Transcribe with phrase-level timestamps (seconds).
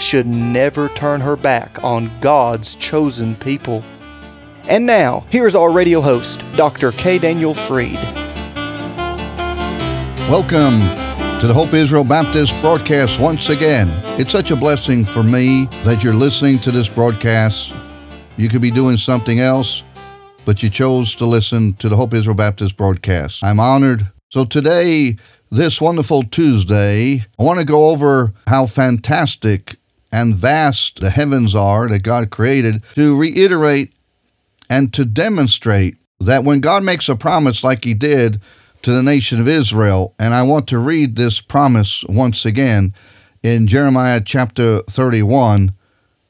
[0.00, 3.84] should never turn her back on God's chosen people.
[4.68, 6.92] And now, here's our radio host, Dr.
[6.92, 7.18] K.
[7.18, 7.94] Daniel Fried.
[10.28, 10.80] Welcome
[11.40, 13.88] to the Hope Israel Baptist broadcast once again.
[14.18, 17.72] It's such a blessing for me that you're listening to this broadcast.
[18.36, 19.82] You could be doing something else,
[20.44, 23.42] but you chose to listen to the Hope Israel Baptist broadcast.
[23.42, 24.06] I'm honored.
[24.30, 25.16] So today,
[25.50, 29.79] this wonderful Tuesday, I want to go over how fantastic
[30.12, 33.92] and vast the heavens are that God created, to reiterate
[34.68, 38.40] and to demonstrate that when God makes a promise like He did
[38.82, 42.94] to the nation of Israel, and I want to read this promise once again
[43.42, 45.72] in Jeremiah chapter 31,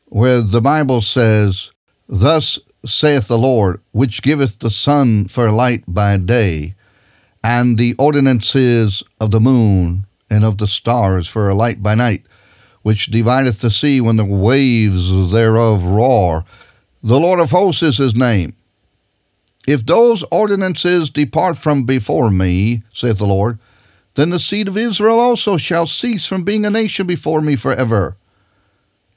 [0.07, 1.71] where the Bible says,
[2.09, 6.75] Thus saith the Lord, which giveth the sun for light by day,
[7.43, 12.25] and the ordinances of the moon and of the stars for a light by night
[12.83, 16.45] which divideth the sea when the waves thereof roar.
[17.03, 18.55] The Lord of hosts is his name.
[19.67, 23.59] If those ordinances depart from before me, saith the Lord,
[24.15, 28.17] then the seed of Israel also shall cease from being a nation before me forever.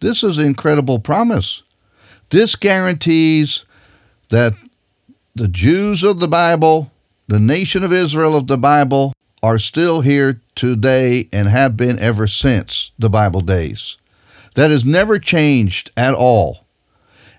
[0.02, 1.64] This is an incredible promise.
[2.30, 3.66] This guarantees
[4.30, 4.54] that
[5.34, 6.92] the Jews of the Bible,
[7.28, 9.14] the nation of Israel of the Bible,
[9.44, 13.98] are still here today and have been ever since the Bible days.
[14.56, 16.66] That has never changed at all.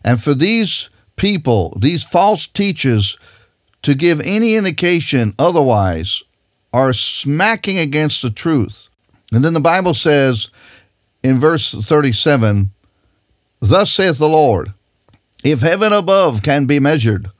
[0.05, 3.17] And for these people, these false teachers,
[3.83, 6.23] to give any indication otherwise
[6.73, 8.89] are smacking against the truth.
[9.33, 10.49] And then the Bible says
[11.23, 12.71] in verse 37
[13.61, 14.75] Thus saith the Lord,
[15.43, 17.31] if heaven above can be measured,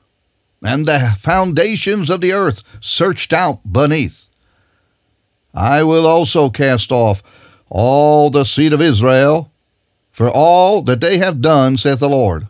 [0.63, 4.24] and the foundations of the earth searched out beneath,
[5.55, 7.23] I will also cast off
[7.69, 9.51] all the seed of Israel
[10.11, 12.47] for all that they have done, saith the Lord.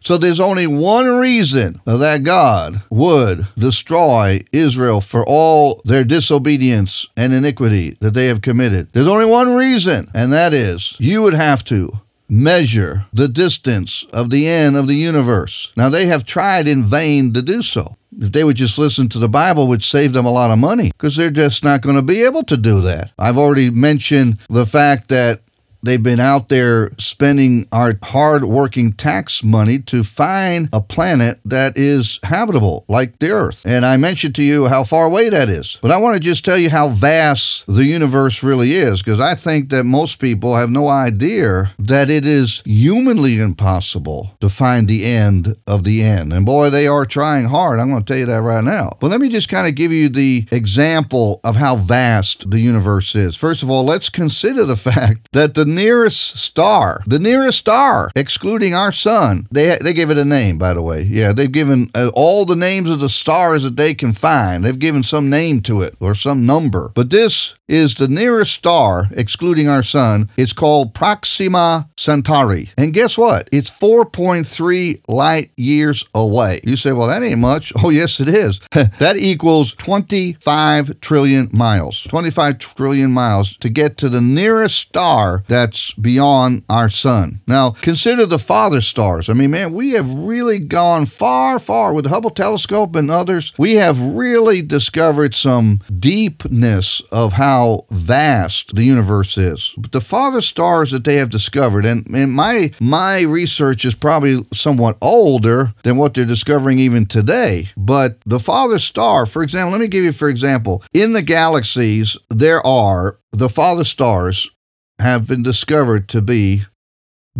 [0.00, 7.32] So there's only one reason that God would destroy Israel for all their disobedience and
[7.32, 8.88] iniquity that they have committed.
[8.92, 14.30] There's only one reason, and that is you would have to measure the distance of
[14.30, 15.72] the end of the universe.
[15.76, 19.18] Now, they have tried in vain to do so if they would just listen to
[19.18, 22.02] the Bible, would save them a lot of money because they're just not going to
[22.02, 23.12] be able to do that.
[23.18, 25.40] I've already mentioned the fact that
[25.82, 31.76] They've been out there spending our hard working tax money to find a planet that
[31.76, 33.62] is habitable, like the Earth.
[33.66, 35.78] And I mentioned to you how far away that is.
[35.82, 39.34] But I want to just tell you how vast the universe really is, because I
[39.34, 45.04] think that most people have no idea that it is humanly impossible to find the
[45.04, 46.32] end of the end.
[46.32, 47.80] And boy, they are trying hard.
[47.80, 48.92] I'm going to tell you that right now.
[49.00, 53.14] But let me just kind of give you the example of how vast the universe
[53.16, 53.36] is.
[53.36, 58.74] First of all, let's consider the fact that the nearest star, the nearest star, excluding
[58.74, 59.48] our sun.
[59.50, 61.02] They they give it a name, by the way.
[61.02, 64.64] Yeah, they've given uh, all the names of the stars that they can find.
[64.64, 66.90] They've given some name to it or some number.
[66.94, 70.30] But this is the nearest star, excluding our sun.
[70.36, 72.68] It's called Proxima Centauri.
[72.76, 73.48] And guess what?
[73.50, 76.60] It's 4.3 light years away.
[76.64, 77.72] You say, well, that ain't much.
[77.84, 78.60] Oh, yes, it is.
[78.72, 82.04] that equals 25 trillion miles.
[82.04, 87.40] 25 trillion miles to get to the nearest star that's beyond our sun.
[87.48, 89.28] Now, consider the father stars.
[89.28, 93.52] I mean, man, we have really gone far, far with the Hubble telescope and others.
[93.58, 99.74] We have really discovered some deepness of how how vast the universe is.
[99.90, 104.98] The farther stars that they have discovered, and, and my my research is probably somewhat
[105.00, 107.70] older than what they're discovering even today.
[107.76, 112.16] But the farther star, for example, let me give you for example, in the galaxies
[112.30, 114.50] there are the farther stars
[114.98, 116.62] have been discovered to be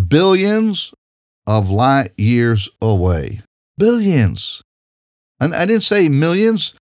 [0.09, 0.93] billions
[1.47, 3.43] of light years away.
[3.77, 4.63] Billions.
[5.41, 6.75] And I didn't say millions.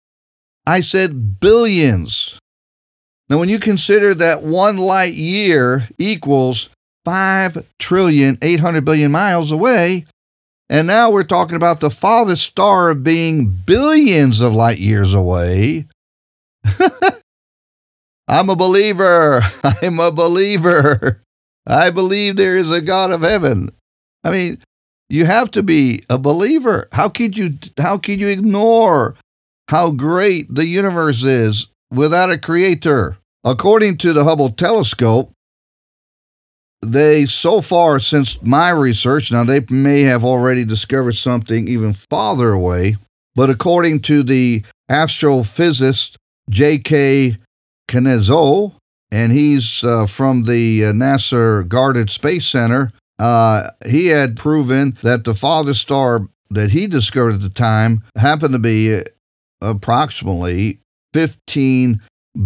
[0.67, 2.39] I said billions.
[3.31, 6.67] Now, when you consider that one light year equals
[7.05, 10.05] 5 trillion 800 billion miles away,
[10.69, 15.87] and now we're talking about the farthest star being billions of light years away.
[18.27, 19.41] I'm a believer.
[19.63, 21.21] I'm a believer.
[21.65, 23.69] I believe there is a God of heaven.
[24.25, 24.61] I mean,
[25.09, 26.89] You have to be a believer.
[26.91, 29.15] How could you how could you ignore
[29.69, 33.17] how great the universe is without a creator?
[33.43, 35.31] According to the Hubble telescope,
[36.83, 42.51] they so far since my research, now they may have already discovered something even farther
[42.51, 42.97] away,
[43.35, 46.15] but according to the astrophysicist
[46.49, 47.37] J.K.
[47.87, 48.73] Kenezzo,
[49.11, 55.23] and he's uh, from the uh, NASA Goddard Space Center, uh, he had proven that
[55.23, 59.01] the farthest star that he discovered at the time happened to be
[59.61, 60.79] approximately
[61.13, 62.01] 15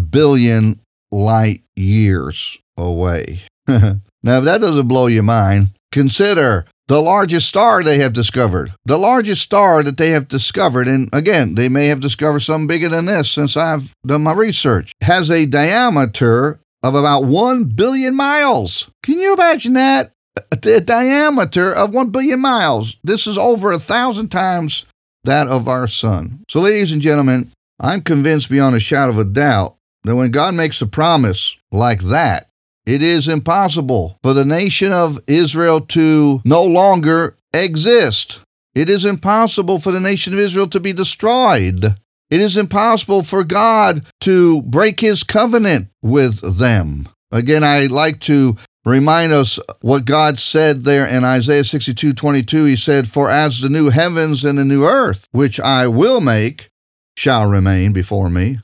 [0.09, 0.79] billion
[1.15, 3.41] light years away.
[4.25, 8.73] Now, if that doesn't blow your mind, consider the largest star they have discovered.
[8.83, 12.89] The largest star that they have discovered, and again, they may have discovered something bigger
[12.89, 18.89] than this since I've done my research, has a diameter of about 1 billion miles.
[19.03, 20.11] Can you imagine that?
[20.49, 22.95] The diameter of 1 billion miles.
[23.03, 24.85] This is over a thousand times
[25.23, 26.43] that of our sun.
[26.49, 29.75] So, ladies and gentlemen, I'm convinced beyond a shadow of a doubt
[30.05, 32.49] that when God makes a promise like that,
[32.85, 38.41] it is impossible for the nation of Israel to no longer exist.
[38.75, 41.95] It is impossible for the nation of Israel to be destroyed.
[42.29, 47.07] It is impossible for God to break his covenant with them.
[47.31, 52.65] Again, I like to remind us what God said there in Isaiah 62 22.
[52.65, 56.69] He said, For as the new heavens and the new earth, which I will make,
[57.17, 58.59] shall remain before me.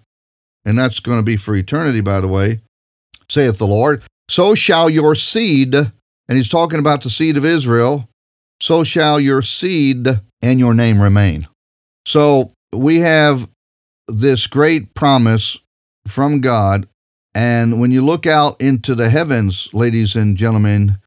[0.63, 2.61] And that's going to be for eternity, by the way,
[3.29, 5.91] saith the Lord so shall your seed, and
[6.29, 8.07] he's talking about the seed of Israel,
[8.61, 10.07] so shall your seed
[10.41, 11.49] and your name remain.
[12.05, 13.49] So we have
[14.07, 15.59] this great promise
[16.07, 16.87] from God.
[17.35, 20.99] And when you look out into the heavens, ladies and gentlemen,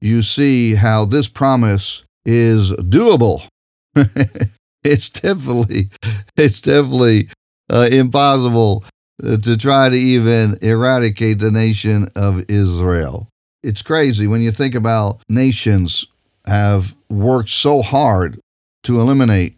[0.00, 3.48] you see how this promise is doable.
[4.84, 5.90] it's definitely,
[6.36, 7.30] it's definitely
[7.70, 8.84] uh, impossible
[9.22, 13.28] uh, to try to even eradicate the nation of Israel.
[13.62, 16.06] It's crazy when you think about nations
[16.46, 18.40] have worked so hard
[18.84, 19.56] to eliminate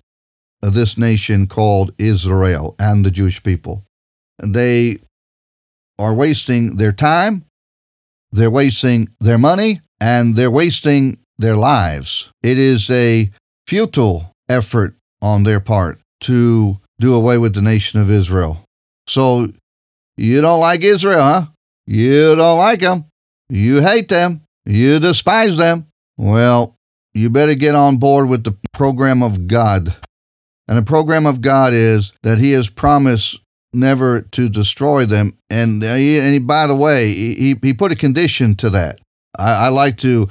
[0.61, 3.85] this nation called Israel and the Jewish people.
[4.43, 4.99] They
[5.99, 7.45] are wasting their time,
[8.31, 12.31] they're wasting their money, and they're wasting their lives.
[12.43, 13.31] It is a
[13.67, 18.65] futile effort on their part to do away with the nation of Israel.
[19.07, 19.49] So
[20.17, 21.47] you don't like Israel, huh?
[21.87, 23.07] You don't like them.
[23.49, 24.43] You hate them.
[24.65, 25.89] You despise them.
[26.17, 26.77] Well,
[27.13, 29.95] you better get on board with the program of God.
[30.69, 33.41] And the program of God is that He has promised
[33.73, 35.37] never to destroy them.
[35.51, 39.01] And, uh, he, and by the way, he, he put a condition to that.
[39.39, 40.29] I, I like to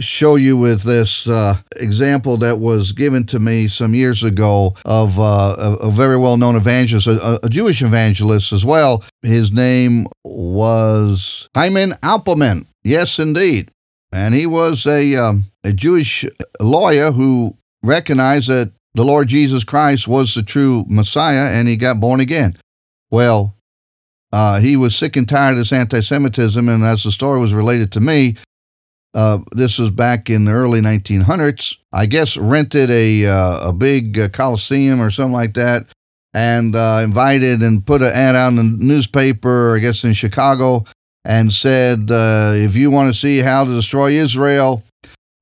[0.00, 5.18] show you with this uh, example that was given to me some years ago of
[5.18, 9.02] uh, a, a, very well known evangelist, a, a, Jewish evangelist as well.
[9.22, 12.66] His name was Hyman Appelman.
[12.84, 13.70] Yes, indeed.
[14.12, 16.24] And he was a, um, a Jewish
[16.60, 22.00] lawyer who recognized that the Lord Jesus Christ was the true Messiah and he got
[22.00, 22.58] born again.
[23.10, 23.54] Well,
[24.32, 27.54] uh, he was sick and tired of this anti Semitism, and as the story was
[27.54, 28.36] related to me,
[29.18, 31.76] uh, this was back in the early 1900s.
[31.92, 35.86] I guess rented a uh, a big uh, coliseum or something like that,
[36.32, 39.74] and uh, invited and put an ad out in the newspaper.
[39.74, 40.84] I guess in Chicago,
[41.24, 44.84] and said, uh, "If you want to see how to destroy Israel,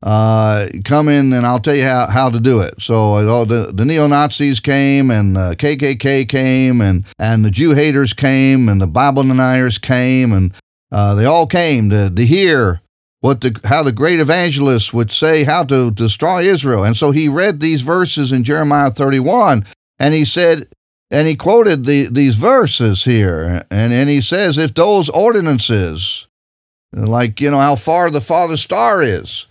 [0.03, 2.81] uh, come in and I'll tell you how, how to do it.
[2.81, 8.71] So the, the neo Nazis came and KKK came and, and the Jew haters came
[8.71, 10.55] and the Bible deniers came and
[10.91, 12.81] they all came to, to hear
[13.27, 16.85] what the how the great evangelist would say how to destroy Israel.
[16.85, 19.67] And so he read these verses in Jeremiah 31
[19.99, 20.69] and he said
[21.11, 26.29] and he quoted the, these verses here and, and he says if those ordinances
[26.93, 29.49] like you know how far the farthest star is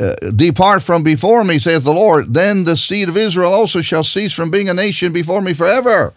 [0.00, 4.02] uh, depart from before me saith the Lord then the seed of Israel also shall
[4.02, 6.14] cease from being a nation before me forever.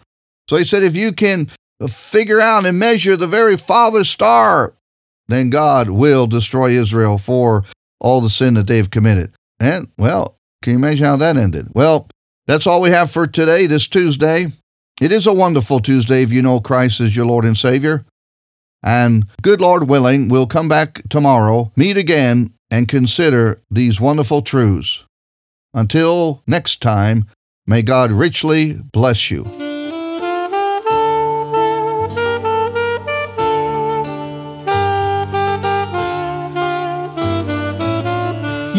[0.48, 1.48] So he said if you can
[1.88, 4.74] figure out and measure the very farthest star
[5.28, 7.64] then God will destroy Israel for
[8.00, 9.32] all the sin that they've committed.
[9.60, 11.68] And, well, can you imagine how that ended?
[11.74, 12.08] Well,
[12.46, 14.52] that's all we have for today, this Tuesday.
[15.00, 18.04] It is a wonderful Tuesday if you know Christ as your Lord and Savior.
[18.82, 25.04] And good Lord willing, we'll come back tomorrow, meet again, and consider these wonderful truths.
[25.74, 27.26] Until next time,
[27.66, 29.67] may God richly bless you.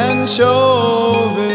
[0.00, 1.49] And showeth